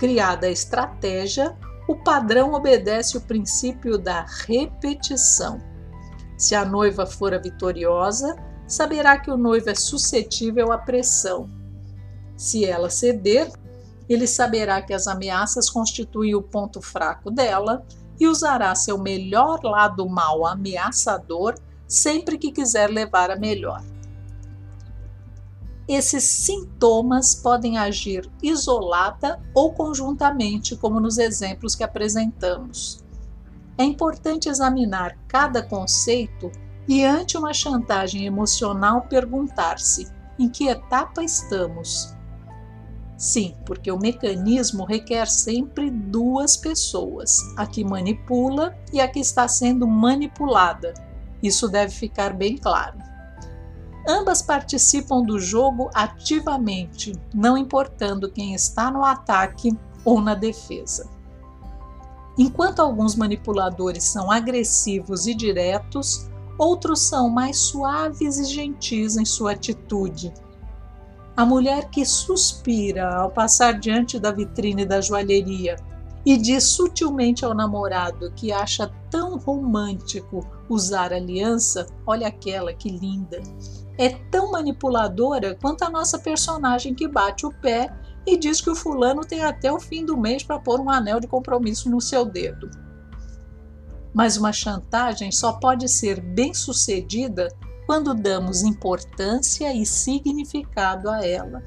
Criada 0.00 0.48
a 0.48 0.50
estratégia, 0.50 1.56
o 1.86 1.94
padrão 1.94 2.54
obedece 2.54 3.16
o 3.16 3.20
princípio 3.20 3.96
da 3.96 4.26
repetição. 4.46 5.60
Se 6.36 6.56
a 6.56 6.64
noiva 6.64 7.06
for 7.06 7.32
a 7.32 7.38
vitoriosa, 7.38 8.34
saberá 8.66 9.20
que 9.20 9.30
o 9.30 9.36
noivo 9.36 9.70
é 9.70 9.74
suscetível 9.76 10.72
à 10.72 10.78
pressão. 10.78 11.48
Se 12.36 12.64
ela 12.64 12.90
ceder, 12.90 13.48
ele 14.08 14.26
saberá 14.26 14.82
que 14.82 14.92
as 14.92 15.06
ameaças 15.06 15.70
constituem 15.70 16.34
o 16.34 16.42
ponto 16.42 16.82
fraco 16.82 17.30
dela 17.30 17.86
e 18.18 18.26
usará 18.26 18.74
seu 18.74 18.98
melhor 18.98 19.62
lado 19.62 20.08
mal 20.08 20.44
ameaçador 20.44 21.54
sempre 21.86 22.38
que 22.38 22.50
quiser 22.50 22.90
levar 22.90 23.30
a 23.30 23.36
melhor. 23.36 23.84
Esses 25.92 26.22
sintomas 26.22 27.34
podem 27.34 27.76
agir 27.76 28.30
isolada 28.40 29.42
ou 29.52 29.72
conjuntamente, 29.72 30.76
como 30.76 31.00
nos 31.00 31.18
exemplos 31.18 31.74
que 31.74 31.82
apresentamos. 31.82 33.02
É 33.76 33.82
importante 33.82 34.48
examinar 34.48 35.18
cada 35.26 35.60
conceito 35.60 36.52
e, 36.86 37.04
ante 37.04 37.36
uma 37.36 37.52
chantagem 37.52 38.24
emocional, 38.24 39.02
perguntar-se: 39.08 40.06
em 40.38 40.48
que 40.48 40.68
etapa 40.68 41.24
estamos? 41.24 42.14
Sim, 43.16 43.56
porque 43.66 43.90
o 43.90 43.98
mecanismo 43.98 44.84
requer 44.84 45.26
sempre 45.26 45.90
duas 45.90 46.56
pessoas, 46.56 47.40
a 47.56 47.66
que 47.66 47.82
manipula 47.82 48.78
e 48.92 49.00
a 49.00 49.08
que 49.08 49.18
está 49.18 49.48
sendo 49.48 49.88
manipulada. 49.88 50.94
Isso 51.42 51.66
deve 51.66 51.92
ficar 51.92 52.32
bem 52.32 52.56
claro. 52.56 53.09
Ambas 54.08 54.42
participam 54.42 55.22
do 55.22 55.38
jogo 55.38 55.90
ativamente, 55.94 57.12
não 57.34 57.56
importando 57.56 58.30
quem 58.30 58.54
está 58.54 58.90
no 58.90 59.04
ataque 59.04 59.76
ou 60.04 60.20
na 60.20 60.34
defesa. 60.34 61.08
Enquanto 62.38 62.80
alguns 62.80 63.14
manipuladores 63.14 64.04
são 64.04 64.30
agressivos 64.30 65.26
e 65.26 65.34
diretos, 65.34 66.28
outros 66.58 67.00
são 67.00 67.28
mais 67.28 67.58
suaves 67.58 68.38
e 68.38 68.44
gentis 68.44 69.16
em 69.16 69.24
sua 69.24 69.52
atitude 69.52 70.32
a 71.40 71.46
mulher 71.46 71.88
que 71.88 72.04
suspira 72.04 73.14
ao 73.14 73.30
passar 73.30 73.78
diante 73.78 74.18
da 74.18 74.30
vitrine 74.30 74.84
da 74.84 75.00
joalheria 75.00 75.76
e 76.24 76.36
diz 76.36 76.64
sutilmente 76.64 77.46
ao 77.46 77.54
namorado 77.54 78.30
que 78.32 78.52
acha 78.52 78.92
tão 79.08 79.38
romântico 79.38 80.46
usar 80.74 81.12
aliança, 81.12 81.86
olha 82.06 82.28
aquela 82.28 82.72
que 82.72 82.88
linda. 82.88 83.40
É 83.98 84.08
tão 84.30 84.52
manipuladora 84.52 85.56
quanto 85.60 85.82
a 85.82 85.90
nossa 85.90 86.18
personagem 86.18 86.94
que 86.94 87.08
bate 87.08 87.44
o 87.44 87.52
pé 87.52 87.94
e 88.26 88.36
diz 88.36 88.60
que 88.60 88.70
o 88.70 88.76
fulano 88.76 89.22
tem 89.22 89.42
até 89.42 89.72
o 89.72 89.80
fim 89.80 90.04
do 90.04 90.16
mês 90.16 90.42
para 90.42 90.58
pôr 90.58 90.80
um 90.80 90.90
anel 90.90 91.20
de 91.20 91.26
compromisso 91.26 91.90
no 91.90 92.00
seu 92.00 92.24
dedo. 92.24 92.70
Mas 94.14 94.36
uma 94.36 94.52
chantagem 94.52 95.30
só 95.30 95.52
pode 95.54 95.88
ser 95.88 96.20
bem 96.20 96.54
sucedida 96.54 97.48
quando 97.86 98.14
damos 98.14 98.62
importância 98.62 99.74
e 99.74 99.84
significado 99.84 101.10
a 101.10 101.24
ela. 101.26 101.62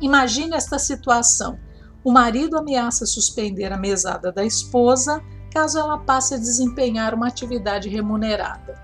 Imagine 0.00 0.54
esta 0.54 0.78
situação: 0.78 1.58
o 2.04 2.12
marido 2.12 2.56
ameaça 2.56 3.06
suspender 3.06 3.72
a 3.72 3.78
mesada 3.78 4.30
da 4.30 4.44
esposa 4.44 5.22
caso 5.54 5.78
ela 5.78 5.96
passe 5.96 6.34
a 6.34 6.38
desempenhar 6.38 7.14
uma 7.14 7.28
atividade 7.28 7.88
remunerada. 7.88 8.74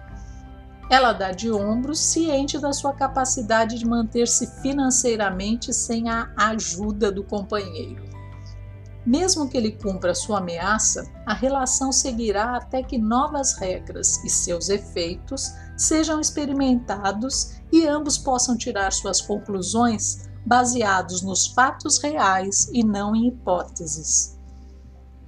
Ela 0.88 1.12
dá 1.12 1.32
de 1.32 1.50
ombros, 1.50 1.98
ciente 1.98 2.58
da 2.58 2.72
sua 2.72 2.92
capacidade 2.92 3.76
de 3.76 3.86
manter-se 3.86 4.46
financeiramente 4.62 5.74
sem 5.74 6.08
a 6.08 6.32
ajuda 6.36 7.10
do 7.10 7.24
companheiro. 7.24 8.08
Mesmo 9.04 9.48
que 9.48 9.56
ele 9.56 9.72
cumpra 9.72 10.14
sua 10.14 10.38
ameaça, 10.38 11.10
a 11.26 11.34
relação 11.34 11.90
seguirá 11.90 12.56
até 12.56 12.82
que 12.82 12.98
novas 12.98 13.54
regras 13.54 14.22
e 14.24 14.30
seus 14.30 14.68
efeitos 14.68 15.52
sejam 15.76 16.20
experimentados 16.20 17.56
e 17.72 17.86
ambos 17.86 18.16
possam 18.18 18.56
tirar 18.56 18.92
suas 18.92 19.20
conclusões 19.20 20.28
baseados 20.46 21.22
nos 21.22 21.46
fatos 21.48 21.98
reais 21.98 22.68
e 22.72 22.84
não 22.84 23.16
em 23.16 23.28
hipóteses. 23.28 24.38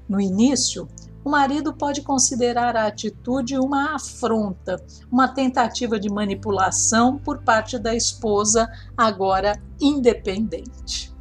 No 0.08 0.20
início, 0.20 0.88
o 1.24 1.30
marido 1.30 1.72
pode 1.72 2.02
considerar 2.02 2.76
a 2.76 2.86
atitude 2.86 3.58
uma 3.58 3.94
afronta, 3.94 4.82
uma 5.10 5.28
tentativa 5.28 5.98
de 5.98 6.10
manipulação 6.10 7.18
por 7.18 7.42
parte 7.42 7.78
da 7.78 7.94
esposa, 7.94 8.70
agora 8.96 9.60
independente. 9.80 11.12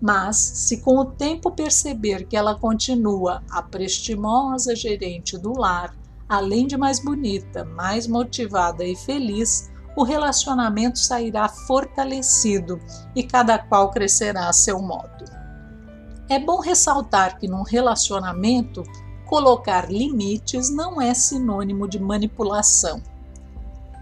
Mas, 0.00 0.36
se 0.36 0.82
com 0.82 0.98
o 0.98 1.06
tempo 1.06 1.50
perceber 1.50 2.26
que 2.26 2.36
ela 2.36 2.54
continua 2.54 3.42
a 3.50 3.62
prestimosa 3.62 4.76
gerente 4.76 5.38
do 5.38 5.58
lar, 5.58 5.96
além 6.28 6.66
de 6.66 6.76
mais 6.76 7.02
bonita, 7.02 7.64
mais 7.64 8.06
motivada 8.06 8.84
e 8.84 8.94
feliz, 8.94 9.72
o 9.96 10.02
relacionamento 10.02 10.98
sairá 10.98 11.48
fortalecido 11.48 12.78
e 13.14 13.22
cada 13.22 13.58
qual 13.58 13.90
crescerá 13.90 14.48
a 14.48 14.52
seu 14.52 14.82
modo. 14.82 15.24
É 16.28 16.38
bom 16.38 16.60
ressaltar 16.60 17.38
que 17.38 17.46
num 17.46 17.62
relacionamento, 17.62 18.82
colocar 19.26 19.90
limites 19.90 20.70
não 20.70 21.00
é 21.00 21.14
sinônimo 21.14 21.88
de 21.88 21.98
manipulação. 21.98 23.02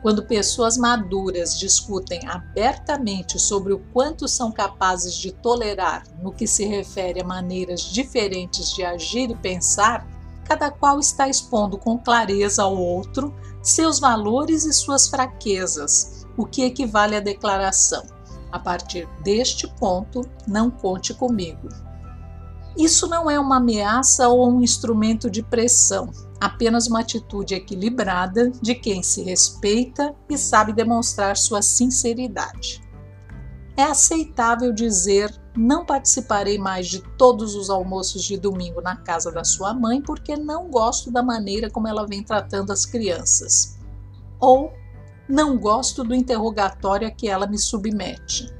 Quando 0.02 0.26
pessoas 0.26 0.76
maduras 0.76 1.56
discutem 1.56 2.26
abertamente 2.26 3.38
sobre 3.38 3.72
o 3.72 3.78
quanto 3.92 4.26
são 4.26 4.50
capazes 4.50 5.14
de 5.14 5.30
tolerar 5.30 6.02
no 6.20 6.32
que 6.32 6.46
se 6.46 6.64
refere 6.64 7.20
a 7.20 7.24
maneiras 7.24 7.82
diferentes 7.82 8.72
de 8.74 8.84
agir 8.84 9.30
e 9.30 9.36
pensar, 9.36 10.04
cada 10.44 10.72
qual 10.72 10.98
está 10.98 11.28
expondo 11.28 11.78
com 11.78 11.96
clareza 11.96 12.64
ao 12.64 12.76
outro 12.76 13.32
seus 13.62 14.00
valores 14.00 14.64
e 14.64 14.72
suas 14.72 15.06
fraquezas, 15.06 16.26
o 16.36 16.44
que 16.44 16.64
equivale 16.64 17.14
à 17.14 17.20
declaração: 17.20 18.04
a 18.50 18.58
partir 18.58 19.08
deste 19.22 19.68
ponto, 19.68 20.28
não 20.48 20.68
conte 20.68 21.14
comigo. 21.14 21.68
Isso 22.76 23.06
não 23.06 23.30
é 23.30 23.38
uma 23.38 23.56
ameaça 23.56 24.28
ou 24.28 24.50
um 24.50 24.62
instrumento 24.62 25.30
de 25.30 25.42
pressão, 25.42 26.10
apenas 26.40 26.86
uma 26.86 27.00
atitude 27.00 27.54
equilibrada 27.54 28.50
de 28.62 28.74
quem 28.74 29.02
se 29.02 29.22
respeita 29.22 30.14
e 30.28 30.38
sabe 30.38 30.72
demonstrar 30.72 31.36
sua 31.36 31.60
sinceridade. 31.60 32.82
É 33.76 33.84
aceitável 33.84 34.72
dizer: 34.72 35.34
não 35.56 35.84
participarei 35.84 36.58
mais 36.58 36.88
de 36.88 37.00
todos 37.16 37.54
os 37.54 37.68
almoços 37.68 38.24
de 38.24 38.36
domingo 38.38 38.80
na 38.80 38.96
casa 38.96 39.30
da 39.30 39.44
sua 39.44 39.74
mãe 39.74 40.00
porque 40.00 40.36
não 40.36 40.70
gosto 40.70 41.10
da 41.10 41.22
maneira 41.22 41.70
como 41.70 41.88
ela 41.88 42.06
vem 42.06 42.22
tratando 42.22 42.72
as 42.72 42.86
crianças. 42.86 43.78
Ou 44.40 44.72
não 45.28 45.58
gosto 45.58 46.02
do 46.02 46.14
interrogatório 46.14 47.06
a 47.06 47.10
que 47.10 47.28
ela 47.28 47.46
me 47.46 47.58
submete. 47.58 48.52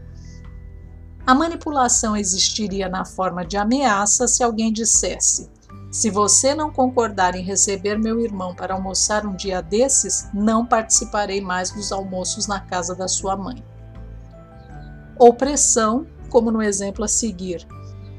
A 1.25 1.35
manipulação 1.35 2.17
existiria 2.17 2.89
na 2.89 3.05
forma 3.05 3.45
de 3.45 3.57
ameaça 3.57 4.27
se 4.27 4.43
alguém 4.43 4.73
dissesse: 4.73 5.49
se 5.91 6.11
você 6.11 6.53
não 6.55 6.73
concordar 6.73 7.37
em 7.37 7.45
receber 7.45 7.97
meu 7.97 8.21
irmão 8.21 8.55
para 8.55 8.75
almoçar 8.75 9.25
um 9.25 9.37
dia 9.37 9.63
desses, 9.63 10.29
não 10.35 10.67
participarei 10.67 11.41
mais 11.41 11.71
dos 11.71 11.93
almoços 11.93 12.49
na 12.49 12.59
casa 12.59 12.95
da 12.95 13.07
sua 13.07 13.37
mãe. 13.37 13.65
Ou 15.17 15.33
pressão, 15.33 16.07
como 16.29 16.51
no 16.51 16.61
exemplo 16.61 17.05
a 17.05 17.09
seguir: 17.09 17.69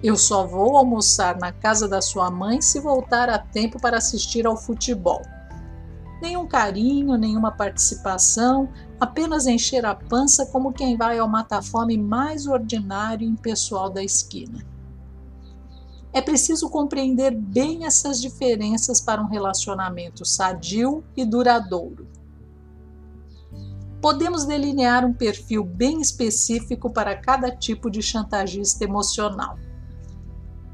eu 0.02 0.16
só 0.16 0.48
vou 0.48 0.78
almoçar 0.78 1.38
na 1.38 1.52
casa 1.52 1.90
da 1.90 2.02
sua 2.02 2.32
mãe 2.32 2.62
se 2.62 2.80
voltar 2.80 3.30
a 3.30 3.38
tempo 3.38 3.82
para 3.82 3.98
assistir 3.98 4.48
ao 4.48 4.56
futebol 4.56 5.22
nenhum 6.24 6.48
carinho, 6.48 7.18
nenhuma 7.18 7.52
participação, 7.52 8.70
apenas 8.98 9.46
encher 9.46 9.86
a 9.86 9.94
pança 9.94 10.46
como 10.46 10.72
quem 10.72 10.96
vai 10.96 11.20
ao 11.20 11.28
mata-fome 11.28 11.98
mais 11.98 12.48
ordinário 12.48 13.28
e 13.28 13.30
impessoal 13.30 13.90
da 13.90 14.02
esquina. 14.02 14.66
É 16.14 16.22
preciso 16.22 16.70
compreender 16.70 17.36
bem 17.36 17.86
essas 17.86 18.22
diferenças 18.22 19.02
para 19.02 19.22
um 19.22 19.28
relacionamento 19.28 20.24
sadio 20.24 21.04
e 21.18 21.26
duradouro. 21.26 22.08
Podemos 24.02 24.46
delinear 24.46 25.06
um 25.06 25.14
perfil 25.14 25.64
bem 25.66 26.00
específico 26.00 26.90
para 26.90 27.18
cada 27.18 27.52
tipo 27.52 27.90
de 27.90 28.02
chantagista 28.02 28.84
emocional. 28.84 29.58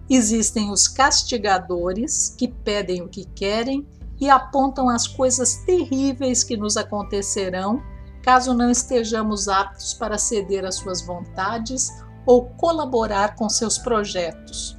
Existem 0.09 0.71
os 0.71 0.87
castigadores, 0.87 2.35
que 2.37 2.47
pedem 2.47 3.01
o 3.01 3.07
que 3.07 3.25
querem 3.25 3.87
e 4.19 4.29
apontam 4.29 4.89
as 4.89 5.07
coisas 5.07 5.57
terríveis 5.57 6.43
que 6.43 6.57
nos 6.57 6.75
acontecerão 6.77 7.81
caso 8.21 8.53
não 8.53 8.69
estejamos 8.69 9.47
aptos 9.47 9.93
para 9.93 10.17
ceder 10.17 10.65
às 10.65 10.75
suas 10.75 11.01
vontades 11.01 11.89
ou 12.25 12.45
colaborar 12.45 13.35
com 13.35 13.49
seus 13.49 13.77
projetos. 13.77 14.77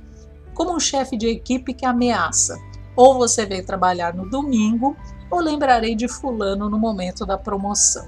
Como 0.55 0.75
um 0.75 0.81
chefe 0.81 1.17
de 1.17 1.27
equipe 1.27 1.73
que 1.73 1.87
ameaça: 1.87 2.57
ou 2.95 3.15
você 3.15 3.47
vem 3.47 3.65
trabalhar 3.65 4.15
no 4.15 4.29
domingo, 4.29 4.97
ou 5.31 5.41
lembrarei 5.41 5.95
de 5.95 6.07
Fulano 6.07 6.69
no 6.69 6.79
momento 6.79 7.25
da 7.25 7.39
promoção. 7.39 8.05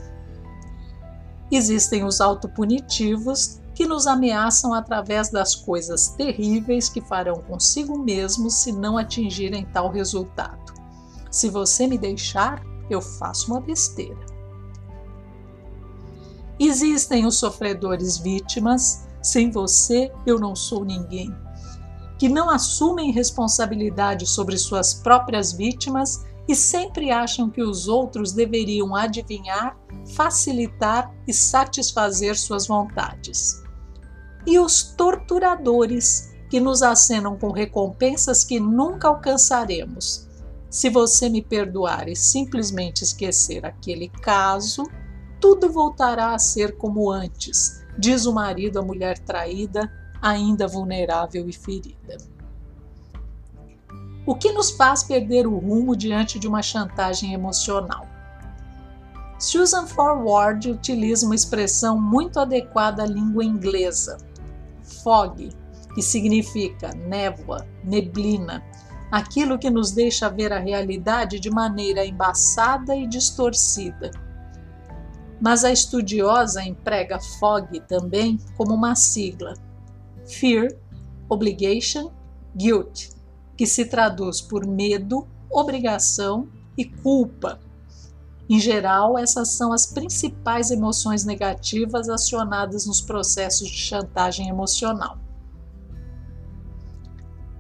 Existem 1.51 2.05
os 2.05 2.21
autopunitivos 2.21 3.61
que 3.75 3.87
nos 3.87 4.07
ameaçam 4.07 4.75
através 4.75 5.31
das 5.31 5.55
coisas 5.55 6.09
terríveis 6.09 6.89
que 6.89 7.01
farão 7.01 7.43
consigo 7.43 7.99
mesmos 7.99 8.55
se 8.55 8.71
não 8.71 8.99
atingirem 8.99 9.65
tal 9.67 9.91
resultado. 9.91 10.62
Se 11.33 11.49
você 11.49 11.87
me 11.87 11.97
deixar, 11.97 12.63
eu 12.91 13.01
faço 13.01 13.51
uma 13.51 13.61
besteira. 13.61 14.21
Existem 16.61 17.25
os 17.25 17.39
sofredores 17.39 18.19
vítimas, 18.19 19.09
sem 19.23 19.51
você 19.51 20.13
eu 20.27 20.39
não 20.39 20.55
sou 20.55 20.85
ninguém, 20.85 21.35
que 22.19 22.29
não 22.29 22.51
assumem 22.51 23.11
responsabilidade 23.11 24.27
sobre 24.27 24.59
suas 24.59 24.93
próprias 24.93 25.55
vítimas 25.55 26.23
e 26.47 26.55
sempre 26.55 27.11
acham 27.11 27.49
que 27.49 27.63
os 27.63 27.89
outros 27.89 28.33
deveriam 28.33 28.95
adivinhar, 28.95 29.79
facilitar 30.15 31.11
e 31.27 31.33
satisfazer 31.33 32.39
suas 32.39 32.67
vontades. 32.67 33.63
E 34.47 34.59
os 34.59 34.83
torturadores, 34.83 36.31
que 36.51 36.61
nos 36.61 36.83
acenam 36.83 37.39
com 37.39 37.51
recompensas 37.51 38.45
que 38.45 38.61
nunca 38.61 39.09
alcançaremos 39.09 40.31
se 40.73 40.89
você 40.89 41.29
me 41.29 41.43
perdoar 41.43 42.09
e 42.09 42.17
simplesmente 42.17 43.05
esquecer 43.05 43.67
aquele 43.67 44.09
caso, 44.09 44.85
tudo 45.39 45.71
voltará 45.71 46.35
a 46.35 46.39
ser 46.39 46.79
como 46.79 47.11
antes, 47.11 47.85
diz 47.99 48.25
o 48.25 48.33
marido 48.33 48.79
à 48.79 48.83
mulher 48.83 49.19
traída, 49.19 49.93
ainda 50.23 50.67
vulnerável 50.67 51.47
e 51.47 51.53
ferida. 51.53 52.17
O 54.25 54.35
que 54.35 54.51
nos 54.51 54.71
faz 54.71 55.03
perder 55.03 55.47
o 55.47 55.59
rumo 55.59 55.95
diante 55.95 56.39
de 56.39 56.49
uma 56.49 56.63
chantagem 56.63 57.35
emocional? 57.35 58.07
Susan 59.39 59.87
Forward 59.87 60.71
utiliza 60.71 61.27
uma 61.27 61.35
expressão 61.35 62.01
muito 62.01 62.41
adequada 62.41 63.03
à 63.03 63.07
língua 63.07 63.45
inglesa, 63.45 64.17
fog, 65.03 65.51
que 65.95 66.01
significa 66.01 66.95
névoa, 66.95 67.67
neblina, 67.85 68.65
aquilo 69.13 69.59
que 69.59 69.69
nos 69.69 69.91
deixa 69.91 70.31
ver 70.31 70.55
a 70.55 70.59
realidade 70.59 71.39
de 71.39 71.51
maneira 71.51 72.03
embaçada 72.07 72.97
e 72.97 73.07
distorcida. 73.07 74.11
Mas 75.39 75.65
a 75.65 75.71
estudiosa 75.71 76.65
emprega 76.65 77.21
FOG 77.21 77.81
também 77.81 78.39
como 78.57 78.73
uma 78.73 78.95
sigla: 78.95 79.53
Fear, 80.27 80.75
Obligation, 81.29 82.11
Guilt, 82.57 83.11
que 83.55 83.67
se 83.67 83.85
traduz 83.85 84.41
por 84.41 84.67
medo, 84.67 85.27
obrigação 85.51 86.49
e 86.79 86.87
culpa. 86.87 87.61
Em 88.49 88.59
geral, 88.59 89.19
essas 89.19 89.51
são 89.51 89.75
as 89.75 89.85
principais 89.85 90.71
emoções 90.71 91.25
negativas 91.25 92.09
acionadas 92.09 92.87
nos 92.87 93.03
processos 93.03 93.69
de 93.69 93.77
chantagem 93.77 94.49
emocional. 94.49 95.22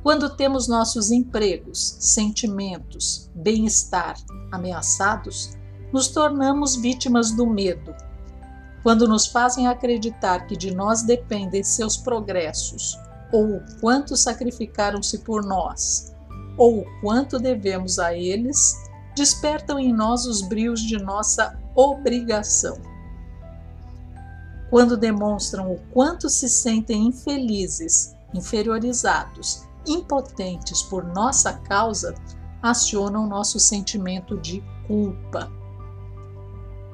Quando 0.02 0.30
temos 0.30 0.66
nossos 0.66 1.12
empregos, 1.12 1.96
sentimentos, 2.00 3.30
bem-estar 3.36 4.16
ameaçados, 4.50 5.56
nos 5.92 6.08
tornamos 6.08 6.74
vítimas 6.74 7.30
do 7.30 7.46
medo. 7.46 7.94
Quando 8.82 9.06
nos 9.06 9.28
fazem 9.28 9.68
acreditar 9.68 10.48
que 10.48 10.56
de 10.56 10.74
nós 10.74 11.02
dependem 11.02 11.62
seus 11.62 11.96
progressos, 11.96 12.98
ou 13.32 13.58
o 13.58 13.80
quanto 13.80 14.16
sacrificaram-se 14.16 15.18
por 15.18 15.44
nós, 15.44 16.12
ou 16.58 16.80
o 16.80 17.00
quanto 17.00 17.38
devemos 17.38 18.00
a 18.00 18.12
eles, 18.12 18.74
despertam 19.14 19.78
em 19.78 19.92
nós 19.92 20.26
os 20.26 20.42
brios 20.42 20.80
de 20.80 20.98
nossa 20.98 21.56
obrigação. 21.76 22.76
Quando 24.68 24.96
demonstram 24.96 25.70
o 25.72 25.78
quanto 25.92 26.28
se 26.28 26.48
sentem 26.48 27.06
infelizes, 27.06 28.16
inferiorizados 28.34 29.70
impotentes 29.86 30.82
por 30.82 31.04
nossa 31.04 31.54
causa 31.54 32.14
acionam 32.62 33.26
nosso 33.26 33.58
sentimento 33.58 34.38
de 34.38 34.62
culpa. 34.86 35.50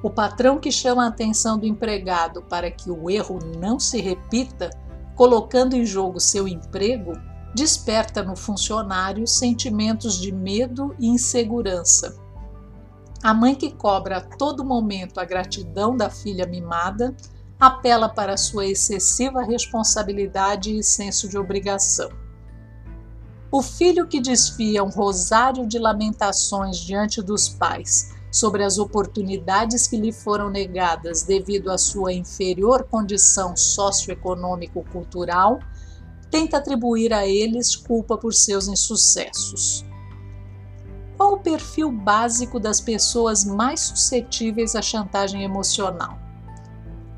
O 0.02 0.08
patrão 0.08 0.58
que 0.58 0.70
chama 0.70 1.04
a 1.04 1.08
atenção 1.08 1.58
do 1.58 1.66
empregado 1.66 2.42
para 2.42 2.70
que 2.70 2.90
o 2.90 3.10
erro 3.10 3.38
não 3.58 3.78
se 3.78 4.00
repita, 4.00 4.70
colocando 5.16 5.74
em 5.74 5.84
jogo 5.84 6.20
seu 6.20 6.46
emprego, 6.46 7.12
desperta 7.54 8.22
no 8.22 8.36
funcionário 8.36 9.26
sentimentos 9.26 10.18
de 10.20 10.32
medo 10.32 10.94
e 10.98 11.08
insegurança. 11.08 12.16
A 13.22 13.34
mãe 13.34 13.54
que 13.54 13.72
cobra 13.72 14.18
a 14.18 14.20
todo 14.20 14.64
momento 14.64 15.18
a 15.18 15.24
gratidão 15.24 15.96
da 15.96 16.08
filha 16.08 16.46
mimada 16.46 17.16
apela 17.58 18.08
para 18.08 18.36
sua 18.36 18.66
excessiva 18.66 19.42
responsabilidade 19.42 20.76
e 20.76 20.84
senso 20.84 21.28
de 21.28 21.36
obrigação. 21.36 22.08
O 23.50 23.62
filho 23.62 24.06
que 24.06 24.20
desfia 24.20 24.84
um 24.84 24.90
rosário 24.90 25.66
de 25.66 25.78
lamentações 25.78 26.76
diante 26.76 27.22
dos 27.22 27.48
pais 27.48 28.14
sobre 28.30 28.62
as 28.62 28.76
oportunidades 28.78 29.86
que 29.86 29.96
lhe 29.96 30.12
foram 30.12 30.50
negadas 30.50 31.22
devido 31.22 31.70
à 31.70 31.78
sua 31.78 32.12
inferior 32.12 32.84
condição 32.84 33.56
socioeconômico-cultural, 33.56 35.60
tenta 36.30 36.58
atribuir 36.58 37.14
a 37.14 37.26
eles 37.26 37.74
culpa 37.74 38.18
por 38.18 38.34
seus 38.34 38.68
insucessos. 38.68 39.82
Qual 41.16 41.32
o 41.32 41.40
perfil 41.40 41.90
básico 41.90 42.60
das 42.60 42.82
pessoas 42.82 43.46
mais 43.46 43.80
suscetíveis 43.80 44.76
à 44.76 44.82
chantagem 44.82 45.42
emocional? 45.42 46.18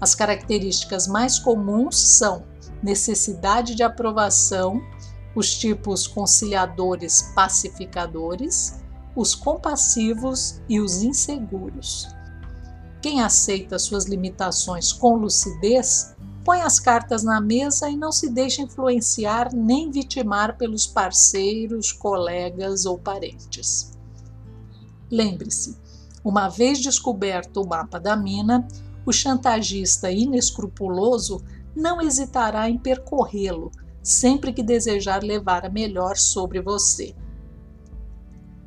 As 0.01 0.15
características 0.15 1.09
mais 1.09 1.41
comuns 1.41 1.99
são 1.99 2.45
necessidade 2.83 3.75
de 3.75 3.83
aprovação, 3.83 4.83
os 5.35 5.55
tipos 5.55 6.07
conciliadores 6.07 7.31
pacificadores, 7.35 8.81
os 9.15 9.35
compassivos 9.35 10.61
e 10.69 10.81
os 10.81 11.03
inseguros. 11.03 12.09
Quem 13.01 13.23
aceita 13.23 13.79
suas 13.79 14.05
limitações 14.05 14.93
com 14.93 15.17
lucidez 15.17 16.15
põe 16.45 16.61
as 16.63 16.79
cartas 16.79 17.23
na 17.23 17.41
mesa 17.41 17.89
e 17.89 17.97
não 17.97 18.13
se 18.13 18.31
deixa 18.31 18.63
influenciar 18.63 19.53
nem 19.55 19.91
vitimar 19.91 20.57
pelos 20.57 20.87
parceiros, 20.87 21.93
colegas 21.93 22.87
ou 22.87 22.99
parentes. 22.99 23.93
Lembre-se, 25.11 25.77
uma 26.25 26.49
vez 26.49 26.79
descoberto 26.79 27.63
o 27.63 27.69
mapa 27.69 27.99
da 27.99 28.17
mina, 28.17 28.67
o 29.07 29.13
chantagista 29.13 30.11
inescrupuloso 30.11 31.43
não 31.75 32.01
hesitará 32.01 32.69
em 32.69 32.79
percorrê-lo 32.79 33.71
sempre 34.03 34.53
que 34.53 34.63
desejar 34.63 35.23
levar 35.23 35.65
a 35.65 35.71
melhor 35.71 36.17
sobre 36.17 36.61
você. 36.61 37.15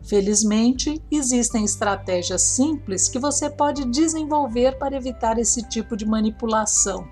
Felizmente, 0.02 1.02
existem 1.10 1.64
estratégias 1.64 2.42
simples 2.42 3.08
que 3.08 3.18
você 3.18 3.50
pode 3.50 3.86
desenvolver 3.86 4.78
para 4.78 4.96
evitar 4.96 5.40
esse 5.40 5.64
tipo 5.70 5.96
de 5.96 6.06
manipulação. 6.06 7.08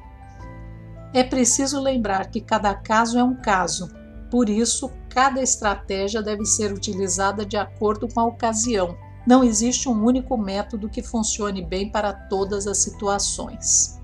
É 1.14 1.24
preciso 1.24 1.80
lembrar 1.80 2.30
que 2.30 2.42
cada 2.42 2.74
caso 2.74 3.18
é 3.18 3.24
um 3.24 3.36
caso, 3.36 3.90
por 4.32 4.50
isso, 4.50 4.90
cada 5.10 5.42
estratégia 5.42 6.24
deve 6.24 6.46
ser 6.46 6.72
utilizada 6.72 7.46
de 7.46 7.58
acordo 7.58 8.08
com 8.08 8.22
a 8.22 8.26
ocasião. 8.26 8.98
Não 9.28 9.44
existe 9.44 9.90
um 9.90 10.06
único 10.06 10.38
método 10.38 10.88
que 10.88 11.04
funcione 11.04 11.62
bem 11.62 11.92
para 11.92 12.14
todas 12.14 12.66
as 12.66 12.78
situações. 12.78 14.01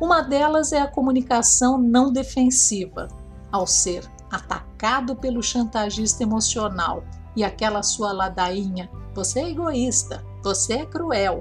Uma 0.00 0.20
delas 0.20 0.72
é 0.72 0.80
a 0.80 0.86
comunicação 0.86 1.78
não 1.78 2.12
defensiva. 2.12 3.08
Ao 3.50 3.66
ser 3.66 4.04
atacado 4.30 5.16
pelo 5.16 5.42
chantagista 5.42 6.22
emocional 6.22 7.02
e 7.34 7.42
aquela 7.42 7.82
sua 7.82 8.12
ladainha, 8.12 8.90
você 9.14 9.40
é 9.40 9.50
egoísta, 9.50 10.22
você 10.42 10.74
é 10.74 10.86
cruel. 10.86 11.40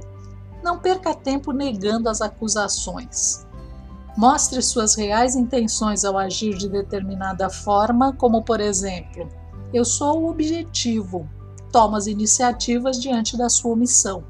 Não 0.63 0.79
perca 0.79 1.13
tempo 1.13 1.51
negando 1.51 2.07
as 2.07 2.21
acusações. 2.21 3.45
Mostre 4.17 4.61
suas 4.61 4.95
reais 4.95 5.35
intenções 5.35 6.05
ao 6.05 6.17
agir 6.17 6.57
de 6.57 6.69
determinada 6.69 7.49
forma, 7.49 8.13
como 8.13 8.41
por 8.43 8.61
exemplo, 8.61 9.27
eu 9.73 9.83
sou 9.83 10.21
o 10.21 10.29
objetivo, 10.29 11.29
toma 11.69 11.97
as 11.97 12.07
iniciativas 12.07 12.97
diante 13.01 13.35
da 13.35 13.49
sua 13.49 13.73
omissão. 13.73 14.23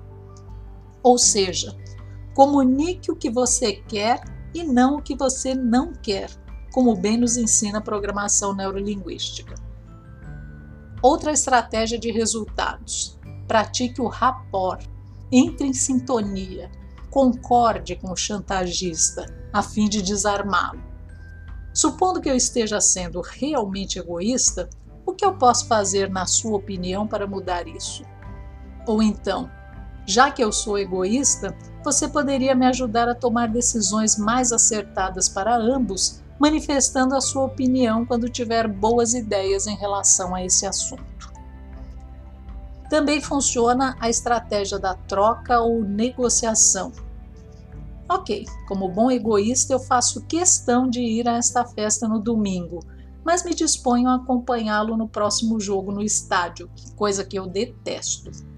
Ou 1.03 1.19
seja, 1.19 1.77
Comunique 2.35 3.09
o 3.09 3.15
que 3.15 3.29
você 3.29 3.71
quer 3.87 4.19
e 4.53 4.61
não 4.61 4.97
o 4.97 5.01
que 5.01 5.15
você 5.15 5.55
não 5.55 5.93
quer, 5.93 6.29
como 6.73 6.93
bem 6.93 7.17
nos 7.17 7.37
ensina 7.37 7.77
a 7.77 7.81
programação 7.81 8.53
neurolinguística. 8.53 9.55
Outra 11.01 11.31
estratégia 11.31 11.97
de 11.97 12.11
resultados: 12.11 13.17
pratique 13.47 14.01
o 14.01 14.07
rapport, 14.07 14.85
entre 15.31 15.65
em 15.65 15.73
sintonia, 15.73 16.69
concorde 17.09 17.95
com 17.95 18.11
o 18.11 18.17
chantagista 18.17 19.25
a 19.53 19.63
fim 19.63 19.87
de 19.87 20.01
desarmá-lo. 20.01 20.83
Supondo 21.73 22.19
que 22.19 22.29
eu 22.29 22.35
esteja 22.35 22.81
sendo 22.81 23.21
realmente 23.21 23.97
egoísta, 23.97 24.69
o 25.05 25.13
que 25.13 25.23
eu 25.23 25.35
posso 25.35 25.67
fazer, 25.69 26.09
na 26.09 26.25
sua 26.25 26.57
opinião, 26.57 27.07
para 27.07 27.25
mudar 27.25 27.65
isso? 27.65 28.03
Ou 28.85 29.01
então, 29.01 29.49
já 30.05 30.29
que 30.29 30.43
eu 30.43 30.51
sou 30.51 30.77
egoísta, 30.77 31.55
você 31.83 32.07
poderia 32.07 32.53
me 32.53 32.65
ajudar 32.67 33.09
a 33.09 33.15
tomar 33.15 33.47
decisões 33.47 34.17
mais 34.17 34.51
acertadas 34.51 35.27
para 35.27 35.55
ambos, 35.55 36.21
manifestando 36.39 37.15
a 37.15 37.21
sua 37.21 37.43
opinião 37.43 38.05
quando 38.05 38.29
tiver 38.29 38.67
boas 38.67 39.13
ideias 39.13 39.65
em 39.65 39.75
relação 39.75 40.35
a 40.35 40.43
esse 40.43 40.65
assunto. 40.65 41.33
Também 42.89 43.19
funciona 43.19 43.95
a 43.99 44.09
estratégia 44.09 44.77
da 44.77 44.93
troca 44.93 45.59
ou 45.59 45.83
negociação. 45.83 46.91
Ok, 48.07 48.45
como 48.67 48.89
bom 48.89 49.09
egoísta, 49.09 49.73
eu 49.73 49.79
faço 49.79 50.25
questão 50.25 50.87
de 50.87 51.01
ir 51.01 51.27
a 51.27 51.37
esta 51.37 51.65
festa 51.65 52.07
no 52.07 52.19
domingo, 52.19 52.79
mas 53.23 53.43
me 53.43 53.55
disponho 53.55 54.07
a 54.07 54.15
acompanhá-lo 54.15 54.95
no 54.95 55.07
próximo 55.07 55.59
jogo 55.59 55.91
no 55.91 56.03
estádio, 56.03 56.69
coisa 56.95 57.25
que 57.25 57.39
eu 57.39 57.47
detesto 57.47 58.54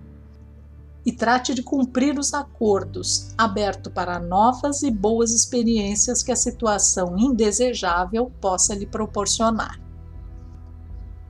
e 1.08 1.12
trate 1.14 1.54
de 1.54 1.64
cumprir 1.64 2.20
os 2.20 2.34
acordos, 2.34 3.30
aberto 3.38 3.90
para 3.90 4.20
novas 4.20 4.84
e 4.84 4.92
boas 4.92 5.32
experiências 5.32 6.22
que 6.22 6.34
a 6.34 6.36
situação 6.36 7.18
indesejável 7.18 8.30
possa 8.42 8.76
lhe 8.76 8.86
proporcionar. 8.86 9.80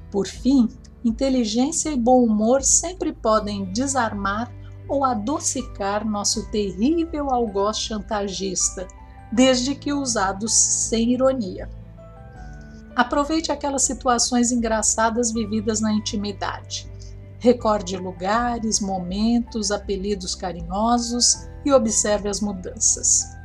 Por 0.10 0.26
fim, 0.26 0.68
inteligência 1.06 1.92
e 1.92 1.96
bom 1.96 2.24
humor 2.24 2.64
sempre 2.64 3.14
podem 3.14 3.72
desarmar 3.72 4.52
ou 4.90 5.06
adocicar 5.06 6.04
nosso 6.04 6.50
terrível 6.50 7.30
algoz 7.30 7.78
chantagista, 7.78 8.88
desde 9.32 9.76
que 9.76 9.94
usados 9.94 10.56
sem 10.56 11.14
ironia. 11.14 11.70
Aproveite 12.96 13.52
aquelas 13.52 13.84
situações 13.84 14.52
engraçadas 14.52 15.32
vividas 15.32 15.80
na 15.80 15.94
intimidade 15.94 16.97
Recorde 17.40 17.98
lugares, 17.98 18.80
momentos, 18.80 19.72
apelidos 19.72 20.34
carinhosos 20.34 21.48
e 21.64 21.72
observe 21.72 22.30
as 22.30 22.42
mudanças. 22.42 23.38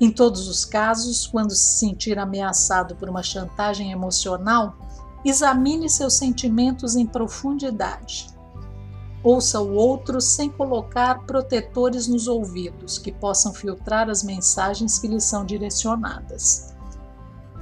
Em 0.00 0.10
todos 0.10 0.48
os 0.48 0.64
casos, 0.64 1.26
quando 1.26 1.50
se 1.54 1.78
sentir 1.78 2.18
ameaçado 2.18 2.94
por 2.96 3.08
uma 3.08 3.22
chantagem 3.22 3.90
emocional, 3.90 4.76
examine 5.24 5.88
seus 5.88 6.14
sentimentos 6.14 6.94
em 6.94 7.06
profundidade. 7.06 8.28
Ouça 9.22 9.60
o 9.60 9.74
outro 9.74 10.20
sem 10.20 10.48
colocar 10.48 11.26
protetores 11.26 12.06
nos 12.06 12.28
ouvidos 12.28 12.98
que 12.98 13.10
possam 13.10 13.52
filtrar 13.52 14.08
as 14.08 14.22
mensagens 14.22 14.98
que 14.98 15.08
lhe 15.08 15.20
são 15.20 15.44
direcionadas. 15.44 16.74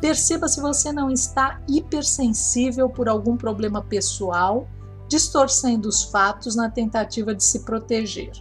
Perceba 0.01 0.47
se 0.47 0.61
você 0.61 0.93
não 0.93 1.11
está 1.11 1.61
hipersensível 1.67 2.91
por 2.91 3.09
algum 3.09 3.37
problema 3.37 3.81
pessoal 3.81 4.69
distorcendo 5.09 5.89
os 5.89 6.05
fatos 6.05 6.57
na 6.57 6.71
tentativa 6.71 7.35
de 7.35 7.45
se 7.45 7.61
proteger. 7.61 8.33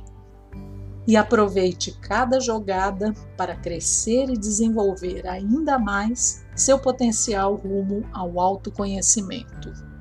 E 1.08 1.15
aproveite 1.15 1.91
cada 2.01 2.39
jogada 2.39 3.13
para 3.38 3.56
crescer 3.56 4.30
e 4.30 4.38
desenvolver 4.38 5.28
ainda 5.28 5.78
mais 5.78 6.43
seu 6.56 6.80
potencial 6.80 7.56
rumo 7.56 8.04
ao 8.12 8.39
autoconhecimento. 8.39 9.95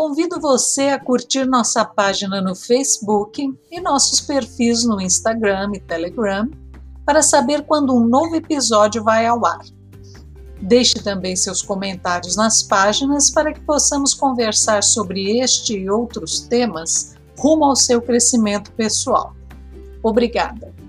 Convido 0.00 0.40
você 0.40 0.84
a 0.84 0.98
curtir 0.98 1.44
nossa 1.44 1.84
página 1.84 2.40
no 2.40 2.54
Facebook 2.54 3.54
e 3.70 3.80
nossos 3.82 4.18
perfis 4.18 4.82
no 4.82 4.98
Instagram 4.98 5.72
e 5.74 5.80
Telegram 5.80 6.50
para 7.04 7.20
saber 7.20 7.66
quando 7.66 7.94
um 7.94 8.08
novo 8.08 8.34
episódio 8.34 9.04
vai 9.04 9.26
ao 9.26 9.44
ar. 9.44 9.60
Deixe 10.58 11.02
também 11.02 11.36
seus 11.36 11.60
comentários 11.60 12.34
nas 12.34 12.62
páginas 12.62 13.30
para 13.30 13.52
que 13.52 13.60
possamos 13.60 14.14
conversar 14.14 14.82
sobre 14.82 15.38
este 15.38 15.76
e 15.76 15.90
outros 15.90 16.40
temas 16.40 17.14
rumo 17.38 17.66
ao 17.66 17.76
seu 17.76 18.00
crescimento 18.00 18.72
pessoal. 18.72 19.34
Obrigada! 20.02 20.79